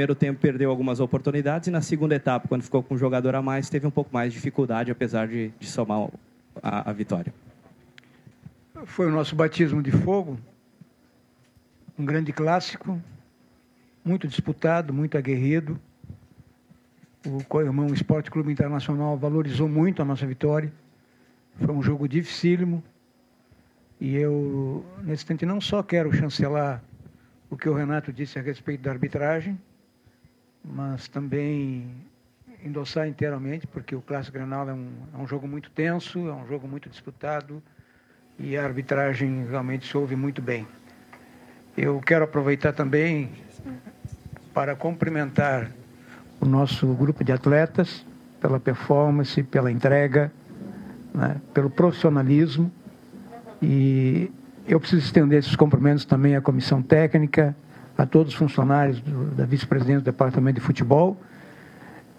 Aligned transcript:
primeiro 0.00 0.14
tempo 0.14 0.40
perdeu 0.40 0.70
algumas 0.70 0.98
oportunidades 0.98 1.68
e 1.68 1.70
na 1.70 1.82
segunda 1.82 2.14
etapa, 2.14 2.48
quando 2.48 2.62
ficou 2.62 2.82
com 2.82 2.94
um 2.94 2.96
jogador 2.96 3.34
a 3.34 3.42
mais, 3.42 3.68
teve 3.68 3.86
um 3.86 3.90
pouco 3.90 4.08
mais 4.10 4.32
de 4.32 4.38
dificuldade, 4.38 4.90
apesar 4.90 5.28
de, 5.28 5.52
de 5.60 5.66
somar 5.66 6.08
a, 6.62 6.88
a 6.88 6.92
vitória. 6.94 7.34
Foi 8.86 9.06
o 9.06 9.10
nosso 9.10 9.36
batismo 9.36 9.82
de 9.82 9.90
fogo, 9.90 10.40
um 11.98 12.04
grande 12.06 12.32
clássico, 12.32 12.98
muito 14.02 14.26
disputado, 14.26 14.90
muito 14.90 15.18
aguerrido. 15.18 15.78
O 17.26 17.44
Coirmão 17.44 17.88
Esporte 17.88 18.30
Clube 18.30 18.50
Internacional 18.50 19.18
valorizou 19.18 19.68
muito 19.68 20.00
a 20.00 20.04
nossa 20.06 20.26
vitória. 20.26 20.72
Foi 21.56 21.74
um 21.74 21.82
jogo 21.82 22.08
dificílimo. 22.08 22.82
E 24.00 24.16
eu, 24.16 24.82
nesse 25.02 25.24
instante, 25.24 25.44
não 25.44 25.60
só 25.60 25.82
quero 25.82 26.10
chancelar 26.10 26.82
o 27.50 27.56
que 27.58 27.68
o 27.68 27.74
Renato 27.74 28.10
disse 28.10 28.38
a 28.38 28.42
respeito 28.42 28.80
da 28.80 28.92
arbitragem, 28.92 29.58
mas 30.64 31.08
também 31.08 31.90
endossar 32.64 33.08
inteiramente, 33.08 33.66
porque 33.66 33.94
o 33.94 34.02
Clássico 34.02 34.36
Granal 34.36 34.68
é 34.68 34.72
um, 34.72 34.90
é 35.14 35.16
um 35.18 35.26
jogo 35.26 35.48
muito 35.48 35.70
tenso, 35.70 36.28
é 36.28 36.32
um 36.32 36.46
jogo 36.46 36.68
muito 36.68 36.88
disputado 36.88 37.62
e 38.38 38.56
a 38.56 38.64
arbitragem 38.64 39.46
realmente 39.48 39.86
se 39.86 39.96
ouve 39.96 40.16
muito 40.16 40.42
bem. 40.42 40.66
Eu 41.76 42.00
quero 42.00 42.24
aproveitar 42.24 42.72
também 42.72 43.30
para 44.52 44.74
cumprimentar 44.74 45.70
o 46.40 46.44
nosso 46.44 46.86
grupo 46.94 47.22
de 47.22 47.32
atletas 47.32 48.04
pela 48.40 48.58
performance, 48.58 49.42
pela 49.42 49.70
entrega, 49.70 50.32
né, 51.14 51.40
pelo 51.54 51.70
profissionalismo 51.70 52.70
e 53.62 54.30
eu 54.66 54.80
preciso 54.80 55.04
estender 55.04 55.38
esses 55.38 55.56
cumprimentos 55.56 56.04
também 56.04 56.36
à 56.36 56.40
comissão 56.40 56.82
técnica, 56.82 57.54
a 58.00 58.06
todos 58.06 58.32
os 58.32 58.38
funcionários 58.38 58.98
do, 58.98 59.26
da 59.32 59.44
vice-presidência 59.44 60.00
do 60.00 60.04
Departamento 60.04 60.58
de 60.58 60.64
Futebol 60.64 61.20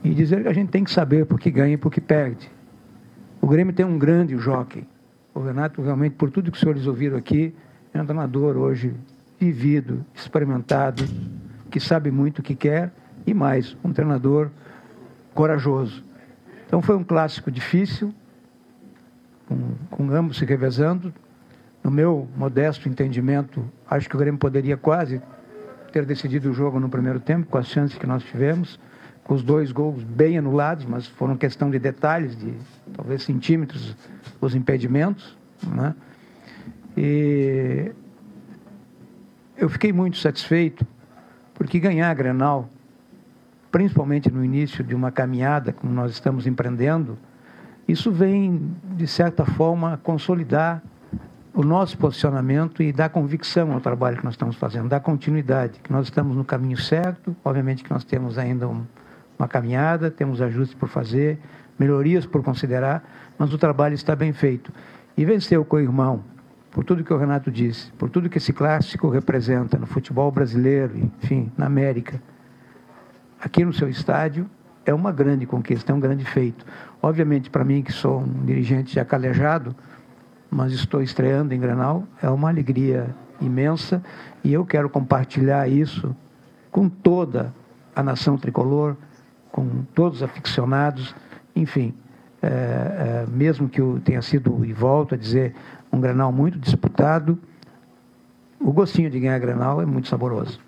e 0.03 0.13
dizer 0.13 0.43
que 0.43 0.47
a 0.47 0.53
gente 0.53 0.69
tem 0.69 0.83
que 0.83 0.91
saber 0.91 1.25
por 1.25 1.39
que 1.39 1.49
ganha 1.49 1.73
e 1.73 1.77
por 1.77 1.91
que 1.91 1.99
perde. 1.99 2.51
O 3.41 3.47
Grêmio 3.47 3.73
tem 3.73 3.83
um 3.83 3.97
grande 3.97 4.37
jockey. 4.37 4.87
O 5.33 5.39
Renato, 5.39 5.81
realmente, 5.81 6.13
por 6.13 6.29
tudo 6.29 6.51
que 6.51 6.55
os 6.55 6.59
senhores 6.59 6.85
ouviram 6.85 7.17
aqui, 7.17 7.55
é 7.91 7.99
um 7.99 8.05
treinador 8.05 8.57
hoje 8.57 8.93
vivido, 9.39 10.05
experimentado, 10.13 11.03
que 11.71 11.79
sabe 11.79 12.11
muito 12.11 12.39
o 12.39 12.43
que 12.43 12.53
quer 12.53 12.91
e 13.25 13.33
mais, 13.33 13.75
um 13.83 13.91
treinador 13.91 14.51
corajoso. 15.33 16.03
Então 16.67 16.79
foi 16.83 16.95
um 16.95 17.03
clássico 17.03 17.49
difícil, 17.49 18.13
com, 19.47 19.57
com 19.89 20.11
ambos 20.11 20.37
se 20.37 20.45
revezando. 20.45 21.11
No 21.83 21.89
meu 21.89 22.27
modesto 22.37 22.87
entendimento, 22.87 23.65
acho 23.89 24.07
que 24.07 24.15
o 24.15 24.19
Grêmio 24.19 24.39
poderia 24.39 24.77
quase 24.77 25.19
ter 25.91 26.05
decidido 26.05 26.49
o 26.49 26.53
jogo 26.53 26.79
no 26.79 26.89
primeiro 26.89 27.19
tempo, 27.19 27.47
com 27.47 27.57
as 27.57 27.67
chances 27.67 27.97
que 27.97 28.07
nós 28.07 28.23
tivemos, 28.23 28.79
com 29.23 29.33
os 29.33 29.43
dois 29.43 29.71
gols 29.71 30.03
bem 30.03 30.37
anulados, 30.37 30.85
mas 30.85 31.07
foram 31.07 31.37
questão 31.37 31.69
de 31.69 31.77
detalhes, 31.77 32.35
de 32.35 32.53
talvez 32.93 33.23
centímetros, 33.23 33.95
os 34.39 34.55
impedimentos. 34.55 35.37
Né? 35.67 35.95
E 36.97 37.91
eu 39.57 39.69
fiquei 39.69 39.93
muito 39.93 40.17
satisfeito, 40.17 40.85
porque 41.53 41.79
ganhar 41.79 42.09
a 42.09 42.13
Grenal, 42.13 42.69
principalmente 43.71 44.31
no 44.31 44.43
início 44.43 44.83
de 44.83 44.95
uma 44.95 45.11
caminhada 45.11 45.71
como 45.71 45.93
nós 45.93 46.11
estamos 46.11 46.47
empreendendo, 46.47 47.17
isso 47.87 48.11
vem, 48.11 48.73
de 48.95 49.07
certa 49.07 49.45
forma, 49.45 49.99
consolidar 50.03 50.81
o 51.53 51.63
nosso 51.63 51.97
posicionamento 51.97 52.81
e 52.81 52.93
dar 52.93 53.09
convicção 53.09 53.73
ao 53.73 53.81
trabalho 53.81 54.17
que 54.17 54.23
nós 54.23 54.33
estamos 54.33 54.55
fazendo, 54.55 54.87
dar 54.87 55.01
continuidade, 55.01 55.79
que 55.79 55.91
nós 55.91 56.07
estamos 56.07 56.35
no 56.35 56.45
caminho 56.45 56.77
certo, 56.77 57.35
obviamente 57.43 57.83
que 57.83 57.91
nós 57.91 58.03
temos 58.03 58.37
ainda 58.37 58.67
um, 58.67 58.85
uma 59.37 59.47
caminhada, 59.47 60.09
temos 60.09 60.41
ajustes 60.41 60.75
por 60.75 60.87
fazer, 60.87 61.39
melhorias 61.77 62.25
por 62.25 62.41
considerar, 62.41 63.03
mas 63.37 63.53
o 63.53 63.57
trabalho 63.57 63.95
está 63.95 64.15
bem 64.15 64.31
feito. 64.31 64.71
E 65.17 65.25
vencer 65.25 65.59
o 65.59 65.65
co-irmão, 65.65 66.23
por 66.71 66.85
tudo 66.85 67.03
que 67.03 67.13
o 67.13 67.17
Renato 67.17 67.51
disse, 67.51 67.91
por 67.93 68.09
tudo 68.09 68.29
que 68.29 68.37
esse 68.37 68.53
clássico 68.53 69.09
representa 69.09 69.77
no 69.77 69.85
futebol 69.85 70.31
brasileiro, 70.31 70.97
enfim, 70.97 71.51
na 71.57 71.65
América, 71.65 72.21
aqui 73.41 73.65
no 73.65 73.73
seu 73.73 73.89
estádio, 73.89 74.49
é 74.85 74.93
uma 74.93 75.11
grande 75.11 75.45
conquista, 75.45 75.91
é 75.91 75.95
um 75.95 75.99
grande 75.99 76.23
feito. 76.23 76.65
Obviamente, 77.01 77.49
para 77.49 77.65
mim, 77.65 77.81
que 77.81 77.91
sou 77.91 78.21
um 78.21 78.45
dirigente 78.45 78.95
já 78.95 79.03
calejado, 79.03 79.75
mas 80.51 80.73
estou 80.73 81.01
estreando 81.01 81.53
em 81.53 81.59
Granal. 81.59 82.03
É 82.21 82.29
uma 82.29 82.49
alegria 82.49 83.15
imensa 83.39 84.03
e 84.43 84.51
eu 84.51 84.65
quero 84.65 84.89
compartilhar 84.89 85.67
isso 85.69 86.13
com 86.69 86.89
toda 86.89 87.53
a 87.95 88.03
nação 88.03 88.37
tricolor, 88.37 88.95
com 89.51 89.83
todos 89.95 90.17
os 90.17 90.23
aficionados, 90.23 91.15
enfim, 91.55 91.93
é, 92.41 92.47
é, 92.47 93.25
mesmo 93.29 93.69
que 93.69 93.79
eu 93.79 93.99
tenha 94.03 94.21
sido, 94.21 94.65
e 94.65 94.73
volto 94.73 95.15
a 95.15 95.17
dizer, 95.17 95.55
um 95.91 95.99
Granal 95.99 96.31
muito 96.31 96.57
disputado, 96.57 97.37
o 98.59 98.71
gostinho 98.71 99.09
de 99.09 99.19
ganhar 99.19 99.39
Granal 99.39 99.81
é 99.81 99.85
muito 99.85 100.07
saboroso. 100.07 100.59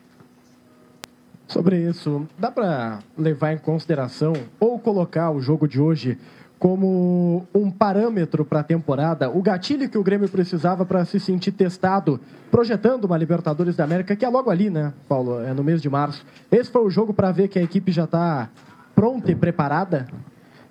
Sobre 1.48 1.78
isso, 1.78 2.28
dá 2.38 2.50
para 2.50 3.00
levar 3.18 3.54
em 3.54 3.58
consideração 3.58 4.34
ou 4.60 4.80
colocar 4.80 5.30
o 5.32 5.40
jogo 5.40 5.68
de 5.68 5.80
hoje 5.80 6.18
como 6.64 7.46
um 7.54 7.70
parâmetro 7.70 8.46
para 8.46 8.62
a 8.62 8.64
temporada, 8.64 9.30
o 9.30 9.42
gatilho 9.42 9.90
que 9.90 9.98
o 9.98 10.04
Grêmio 10.04 10.30
precisava 10.30 10.86
para 10.86 11.04
se 11.04 11.20
sentir 11.20 11.52
testado, 11.52 12.22
projetando 12.50 13.04
uma 13.04 13.18
Libertadores 13.18 13.76
da 13.76 13.84
América, 13.84 14.16
que 14.16 14.24
é 14.24 14.30
logo 14.30 14.50
ali, 14.50 14.70
né, 14.70 14.94
Paulo? 15.10 15.42
É 15.42 15.54
no 15.54 15.62
mês 15.62 15.82
de 15.82 15.90
março. 15.90 16.26
Esse 16.50 16.72
foi 16.72 16.82
o 16.86 16.90
jogo 16.90 17.14
para 17.14 17.34
ver 17.34 17.50
que 17.50 17.60
a 17.60 17.62
equipe 17.62 17.92
já 17.92 18.06
está 18.06 18.50
pronta 18.96 19.30
e 19.30 19.36
preparada? 19.36 20.08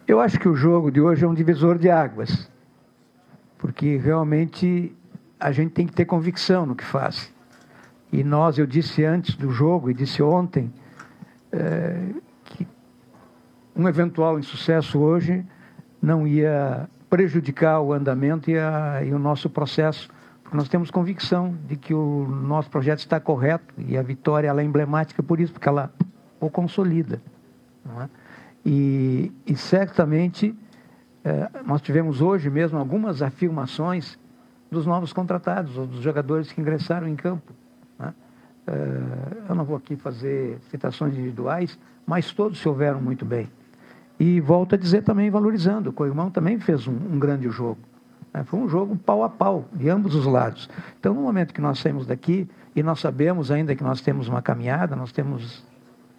Eu 0.08 0.19
acho 0.19 0.41
que 0.41 0.48
o 0.48 0.56
jogo 0.56 0.91
de 0.91 0.98
hoje 0.98 1.26
é 1.26 1.28
um 1.28 1.34
divisor 1.34 1.76
de 1.76 1.91
águas, 1.91 2.50
porque 3.59 3.98
realmente 3.98 4.97
a 5.38 5.53
gente 5.53 5.72
tem 5.72 5.86
que 5.86 5.92
ter 5.92 6.06
convicção 6.06 6.64
no 6.64 6.74
que 6.74 6.84
faz. 6.84 7.30
E 8.10 8.24
nós, 8.24 8.56
eu 8.56 8.64
disse 8.64 9.04
antes 9.04 9.36
do 9.36 9.50
jogo 9.50 9.91
e 9.91 9.94
disse 9.94 10.22
ontem, 10.22 10.72
é, 11.53 11.98
que 12.47 12.66
um 13.76 13.86
eventual 13.86 14.38
insucesso 14.38 14.98
hoje 14.98 15.44
não 16.02 16.26
ia 16.26 16.88
prejudicar 17.08 17.80
o 17.80 17.92
andamento 17.92 18.50
e, 18.50 18.58
a, 18.58 19.02
e 19.04 19.12
o 19.12 19.18
nosso 19.18 19.48
processo, 19.48 20.10
porque 20.42 20.56
nós 20.56 20.68
temos 20.68 20.90
convicção 20.90 21.56
de 21.68 21.76
que 21.76 21.94
o 21.94 22.26
nosso 22.26 22.68
projeto 22.68 22.98
está 22.98 23.20
correto 23.20 23.72
e 23.78 23.96
a 23.96 24.02
vitória 24.02 24.48
ela 24.48 24.60
é 24.60 24.64
emblemática 24.64 25.22
por 25.22 25.38
isso, 25.38 25.52
porque 25.52 25.68
ela 25.68 25.92
o 26.41 26.50
consolida. 26.50 27.22
É? 28.00 28.08
E, 28.64 29.32
e, 29.46 29.56
certamente 29.56 30.54
eh, 31.24 31.48
nós 31.64 31.80
tivemos 31.80 32.20
hoje 32.20 32.48
mesmo 32.50 32.78
algumas 32.78 33.22
afirmações 33.22 34.18
dos 34.70 34.86
novos 34.86 35.12
contratados, 35.12 35.76
ou 35.76 35.86
dos 35.86 36.00
jogadores 36.00 36.50
que 36.50 36.60
ingressaram 36.60 37.06
em 37.06 37.14
campo. 37.14 37.52
É? 38.00 38.12
Eh, 38.66 39.46
eu 39.48 39.54
não 39.54 39.64
vou 39.64 39.76
aqui 39.76 39.96
fazer 39.96 40.58
citações 40.70 41.12
individuais, 41.14 41.78
mas 42.06 42.32
todos 42.32 42.58
se 42.58 42.68
houveram 42.68 43.00
muito 43.00 43.24
bem. 43.24 43.48
E 44.18 44.40
volto 44.40 44.74
a 44.74 44.78
dizer 44.78 45.02
também 45.02 45.30
valorizando, 45.30 45.90
o 45.90 45.92
Coimão 45.92 46.30
também 46.30 46.58
fez 46.58 46.86
um, 46.86 46.92
um 46.92 47.18
grande 47.18 47.48
jogo. 47.50 47.78
Né? 48.32 48.44
Foi 48.44 48.60
um 48.60 48.68
jogo 48.68 48.96
pau 48.96 49.22
a 49.24 49.28
pau, 49.28 49.64
de 49.72 49.88
ambos 49.88 50.14
os 50.14 50.26
lados. 50.26 50.68
Então, 50.98 51.14
no 51.14 51.22
momento 51.22 51.52
que 51.52 51.60
nós 51.60 51.78
saímos 51.78 52.06
daqui, 52.06 52.48
e 52.74 52.82
nós 52.82 53.00
sabemos 53.00 53.50
ainda 53.50 53.74
que 53.74 53.82
nós 53.82 54.00
temos 54.00 54.28
uma 54.28 54.40
caminhada, 54.40 54.96
nós 54.96 55.12
temos 55.12 55.64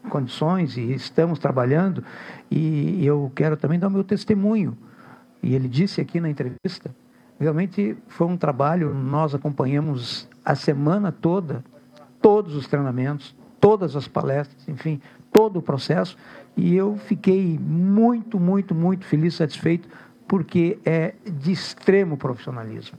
condições 0.10 0.78
e 0.78 0.94
estamos 0.94 1.40
trabalhando, 1.40 2.04
e 2.52 3.06
eu 3.06 3.32
quero 3.36 3.58
também 3.58 3.80
dar 3.80 3.88
o 3.88 3.92
meu 3.92 4.04
testemunho. 4.04 4.78
E 5.42 5.56
ele 5.56 5.68
disse 5.68 6.00
aqui 6.00 6.20
na 6.20 6.30
entrevista, 6.30 6.94
realmente 7.40 7.98
foi 8.08 8.28
um 8.28 8.38
trabalho, 8.38 8.94
nós 8.94 9.34
acompanhamos 9.34 10.28
a 10.46 10.56
semana 10.56 11.12
toda, 11.12 11.64
todos 12.22 12.56
os 12.56 12.68
treinamentos, 12.68 13.36
todas 13.60 13.96
as 13.96 14.08
palestras, 14.08 14.68
enfim, 14.68 15.02
todo 15.34 15.58
o 15.58 15.62
processo, 15.62 16.16
e 16.56 16.76
eu 16.76 16.96
fiquei 16.96 17.60
muito, 17.60 18.40
muito, 18.40 18.76
muito 18.76 19.06
feliz, 19.06 19.34
satisfeito, 19.34 19.90
porque 20.28 20.78
é 20.86 21.16
de 21.26 21.52
extremo 21.52 22.16
profissionalismo. 22.16 22.98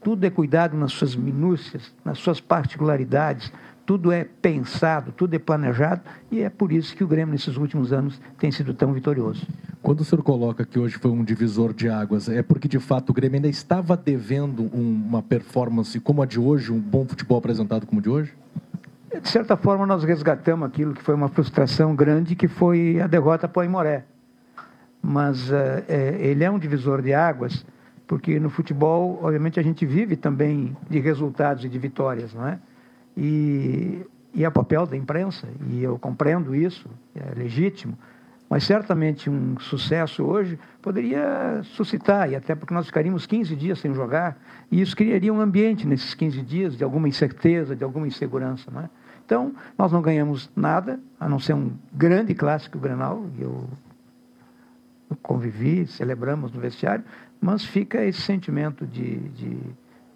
Tudo 0.00 0.24
é 0.24 0.30
cuidado 0.30 0.76
nas 0.76 0.92
suas 0.92 1.16
minúcias, 1.16 1.92
nas 2.04 2.18
suas 2.18 2.40
particularidades, 2.40 3.52
tudo 3.84 4.12
é 4.12 4.22
pensado, 4.22 5.12
tudo 5.12 5.34
é 5.34 5.38
planejado, 5.38 6.02
e 6.30 6.40
é 6.40 6.48
por 6.48 6.70
isso 6.70 6.94
que 6.94 7.02
o 7.02 7.08
Grêmio, 7.08 7.32
nesses 7.32 7.56
últimos 7.56 7.92
anos, 7.92 8.20
tem 8.38 8.52
sido 8.52 8.72
tão 8.74 8.92
vitorioso. 8.92 9.46
Quando 9.82 10.00
o 10.00 10.04
senhor 10.04 10.22
coloca 10.22 10.64
que 10.64 10.78
hoje 10.78 10.98
foi 10.98 11.10
um 11.10 11.24
divisor 11.24 11.72
de 11.72 11.88
águas, 11.88 12.28
é 12.28 12.42
porque 12.42 12.68
de 12.68 12.78
fato 12.78 13.10
o 13.10 13.12
Grêmio 13.12 13.36
ainda 13.36 13.48
estava 13.48 13.96
devendo 13.96 14.64
uma 14.74 15.22
performance 15.22 15.98
como 16.00 16.22
a 16.22 16.26
de 16.26 16.38
hoje, 16.38 16.70
um 16.70 16.78
bom 16.78 17.06
futebol 17.06 17.38
apresentado 17.38 17.86
como 17.86 17.98
o 18.00 18.02
de 18.02 18.10
hoje? 18.10 18.34
De 19.22 19.28
certa 19.28 19.56
forma, 19.56 19.86
nós 19.86 20.04
resgatamos 20.04 20.68
aquilo 20.68 20.94
que 20.94 21.02
foi 21.02 21.14
uma 21.14 21.28
frustração 21.28 21.94
grande, 21.94 22.34
que 22.34 22.48
foi 22.48 23.00
a 23.00 23.06
derrota 23.06 23.48
para 23.48 23.60
o 23.60 23.64
Imoré. 23.64 24.04
Mas 25.02 25.50
é, 25.52 26.16
ele 26.20 26.44
é 26.44 26.50
um 26.50 26.58
divisor 26.58 27.00
de 27.02 27.14
águas, 27.14 27.64
porque 28.06 28.38
no 28.40 28.50
futebol, 28.50 29.20
obviamente, 29.22 29.60
a 29.60 29.62
gente 29.62 29.84
vive 29.84 30.16
também 30.16 30.76
de 30.88 30.98
resultados 30.98 31.64
e 31.64 31.68
de 31.68 31.78
vitórias, 31.78 32.32
não 32.34 32.46
é? 32.46 32.58
E, 33.16 34.06
e 34.34 34.44
é 34.44 34.50
papel 34.50 34.86
da 34.86 34.96
imprensa, 34.96 35.46
e 35.68 35.82
eu 35.82 35.98
compreendo 35.98 36.54
isso, 36.54 36.88
é 37.14 37.38
legítimo, 37.38 37.98
mas 38.48 38.64
certamente 38.64 39.28
um 39.28 39.58
sucesso 39.58 40.24
hoje 40.24 40.58
poderia 40.80 41.60
suscitar, 41.64 42.30
e 42.30 42.36
até 42.36 42.54
porque 42.54 42.72
nós 42.72 42.86
ficaríamos 42.86 43.26
15 43.26 43.54
dias 43.54 43.78
sem 43.78 43.92
jogar, 43.92 44.38
e 44.70 44.80
isso 44.80 44.96
criaria 44.96 45.32
um 45.32 45.40
ambiente 45.40 45.86
nesses 45.86 46.14
15 46.14 46.40
dias 46.42 46.76
de 46.76 46.82
alguma 46.82 47.08
incerteza, 47.08 47.76
de 47.76 47.84
alguma 47.84 48.06
insegurança. 48.06 48.70
Não 48.70 48.82
é? 48.82 48.90
Então, 49.28 49.54
nós 49.76 49.92
não 49.92 50.00
ganhamos 50.00 50.50
nada, 50.56 50.98
a 51.20 51.28
não 51.28 51.38
ser 51.38 51.52
um 51.52 51.72
grande 51.92 52.34
clássico 52.34 52.78
Grenal, 52.78 53.26
e 53.38 53.42
eu 53.42 53.68
convivi, 55.20 55.86
celebramos 55.86 56.50
no 56.50 56.58
vestiário, 56.58 57.04
mas 57.38 57.62
fica 57.62 58.02
esse 58.02 58.22
sentimento 58.22 58.86
de, 58.86 59.18
de, 59.18 59.60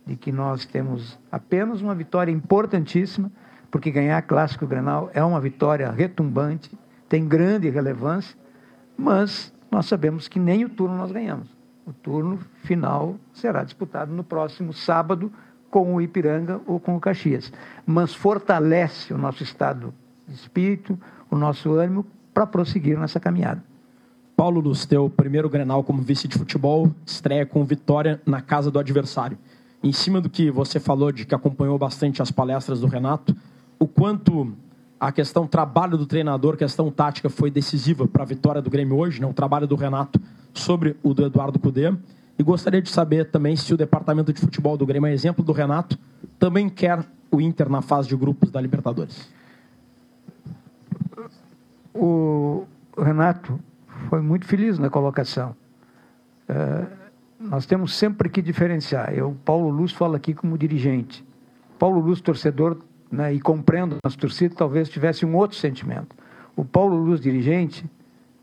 de 0.07 0.17
que 0.17 0.33
nós 0.33 0.65
temos 0.65 1.19
apenas 1.31 1.83
uma 1.83 1.95
vitória 1.95 2.33
importantíssima, 2.33 3.31
porque 3.71 3.91
ganhar 3.91 4.23
clássico 4.23 4.67
Grenal 4.67 5.11
é 5.13 5.23
uma 5.23 5.43
vitória 5.43 5.91
retumbante, 5.91 6.71
tem 7.07 7.29
grande 7.29 7.69
relevância, 7.69 8.35
mas 8.97 9.53
nós 9.71 9.85
sabemos 9.85 10.27
que 10.27 10.41
nem 10.41 10.65
o 10.65 10.71
turno 10.71 10.97
nós 10.97 11.13
ganhamos. 11.13 11.55
O 11.85 11.93
turno 11.93 12.39
final 12.63 13.17
será 13.35 13.63
disputado 13.63 14.11
no 14.11 14.25
próximo 14.25 14.73
sábado 14.73 15.31
com 15.73 15.95
o 15.95 16.03
Ipiranga 16.03 16.61
ou 16.67 16.79
com 16.79 16.95
o 16.95 17.01
Caxias. 17.01 17.51
Mas 17.87 18.15
fortalece 18.15 19.15
o 19.15 19.17
nosso 19.17 19.43
estado 19.43 19.93
de 20.29 20.35
espírito, 20.35 20.99
o 21.31 21.37
nosso 21.37 21.73
ânimo 21.73 22.05
para 22.33 22.47
prosseguir 22.47 22.99
nessa 22.99 23.19
caminhada. 23.19 23.65
Paulo 24.37 24.61
Luz, 24.61 24.85
teu 24.85 25.09
primeiro 25.09 25.49
Grenal 25.49 25.83
como 25.83 26.03
vice 26.03 26.29
de 26.29 26.37
futebol, 26.37 26.93
estreia 27.07 27.47
com 27.47 27.65
vitória 27.65 28.21
na 28.27 28.43
casa 28.43 28.71
do 28.71 28.79
adversário. 28.79 29.39
Em 29.83 29.93
cima 29.93 30.21
do 30.21 30.29
que 30.29 30.51
você 30.51 30.79
falou 30.79 31.11
de 31.11 31.25
que 31.25 31.35
acompanhou 31.35 31.79
bastante 31.79 32.21
as 32.21 32.31
palestras 32.31 32.81
do 32.81 32.87
Renato, 32.87 33.35
o 33.79 33.87
quanto 33.87 34.53
a 35.01 35.11
questão 35.11 35.47
trabalho 35.47 35.97
do 35.97 36.05
treinador, 36.05 36.59
questão 36.59 36.91
tática 36.91 37.31
foi 37.31 37.51
decisiva 37.51 38.07
para 38.07 38.25
a 38.25 38.27
vitória 38.27 38.61
do 38.61 38.69
Grêmio 38.69 38.99
hoje, 38.99 39.23
né? 39.23 39.27
o 39.27 39.33
trabalho 39.33 39.67
do 39.67 39.75
Renato 39.75 40.21
sobre 40.53 40.97
o 41.03 41.15
do 41.15 41.25
Eduardo 41.25 41.59
Cudê. 41.59 41.95
E 42.43 42.45
gostaria 42.45 42.83
de 42.83 42.91
saber 42.91 43.31
também 43.31 43.55
se 43.55 43.73
o 43.73 43.77
departamento 43.77 44.33
de 44.33 44.41
futebol 44.41 44.77
do 44.77 44.85
Grêmio, 44.85 45.07
é 45.07 45.13
exemplo 45.13 45.45
do 45.45 45.53
Renato, 45.53 45.97
também 46.41 46.69
quer 46.69 46.99
o 47.31 47.41
Inter 47.41 47.69
na 47.69 47.81
fase 47.81 48.09
de 48.09 48.17
grupos 48.17 48.51
da 48.51 48.61
Libertadores. 48.61 49.33
O 51.95 52.67
Renato 52.99 53.61
foi 54.09 54.21
muito 54.21 54.45
feliz 54.45 54.77
na 54.77 54.91
colocação. 54.91 55.55
É, 56.49 56.85
nós 57.39 57.65
temos 57.65 57.95
sempre 57.95 58.29
que 58.29 58.43
diferenciar. 58.43 59.15
Eu, 59.15 59.37
Paulo 59.45 59.71
Luz, 59.71 59.93
falo 59.93 60.17
aqui 60.17 60.35
como 60.35 60.59
dirigente. 60.59 61.25
Paulo 61.79 62.01
Luz, 62.01 62.21
torcedor, 62.21 62.77
né, 63.09 63.33
e 63.33 63.39
compreendo 63.39 63.99
as 64.03 64.17
torcidas, 64.17 64.59
talvez 64.59 64.89
tivesse 64.89 65.25
um 65.25 65.37
outro 65.37 65.57
sentimento. 65.57 66.17
O 66.57 66.65
Paulo 66.65 66.97
Luz, 66.97 67.21
dirigente, 67.21 67.89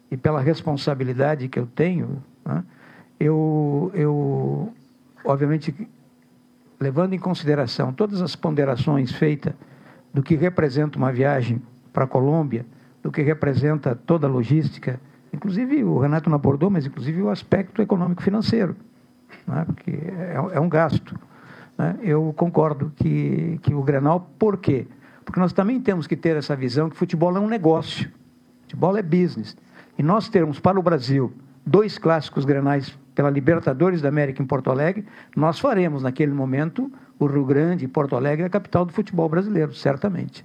e 0.09 0.15
pela 0.15 0.39
responsabilidade 0.39 1.49
que 1.49 1.59
eu 1.59 1.67
tenho, 1.67 2.23
né, 2.45 2.63
eu, 3.19 3.91
eu, 3.93 4.73
obviamente, 5.25 5.75
levando 6.79 7.13
em 7.13 7.19
consideração 7.19 7.91
todas 7.91 8.21
as 8.21 8.35
ponderações 8.35 9.11
feitas 9.11 9.53
do 10.13 10.23
que 10.23 10.35
representa 10.35 10.97
uma 10.97 11.11
viagem 11.11 11.61
para 11.91 12.05
a 12.05 12.07
Colômbia, 12.07 12.65
do 13.03 13.11
que 13.11 13.21
representa 13.21 13.95
toda 13.95 14.27
a 14.27 14.29
logística, 14.29 14.99
inclusive 15.33 15.83
o 15.83 15.99
Renato 15.99 16.29
não 16.29 16.35
abordou, 16.35 16.69
mas 16.69 16.85
inclusive 16.85 17.21
o 17.21 17.29
aspecto 17.29 17.81
econômico-financeiro, 17.81 18.75
né, 19.45 19.65
porque 19.65 19.91
é, 19.91 20.35
é 20.53 20.59
um 20.59 20.69
gasto. 20.69 21.19
Né? 21.77 21.97
Eu 22.01 22.33
concordo 22.35 22.91
que, 22.95 23.59
que 23.61 23.73
o 23.73 23.81
Grenal, 23.81 24.29
por 24.37 24.57
quê? 24.57 24.87
Porque 25.23 25.39
nós 25.39 25.53
também 25.53 25.79
temos 25.79 26.07
que 26.07 26.15
ter 26.15 26.35
essa 26.35 26.55
visão 26.55 26.89
que 26.89 26.97
futebol 26.97 27.35
é 27.37 27.39
um 27.39 27.47
negócio, 27.47 28.09
futebol 28.63 28.97
é 28.97 29.03
business. 29.03 29.55
E 29.97 30.03
nós 30.03 30.27
termos 30.27 30.59
para 30.59 30.79
o 30.79 30.83
Brasil 30.83 31.31
dois 31.65 31.97
clássicos 31.97 32.45
grenais 32.45 32.97
pela 33.15 33.29
Libertadores 33.29 34.01
da 34.01 34.09
América 34.09 34.41
em 34.41 34.45
Porto 34.45 34.69
Alegre, 34.69 35.05
nós 35.35 35.59
faremos 35.59 36.03
naquele 36.03 36.33
momento 36.33 36.91
o 37.17 37.25
Rio 37.25 37.45
Grande 37.45 37.85
e 37.85 37.87
Porto 37.87 38.15
Alegre 38.15 38.45
a 38.45 38.49
capital 38.49 38.85
do 38.85 38.93
futebol 38.93 39.27
brasileiro, 39.27 39.73
certamente. 39.73 40.43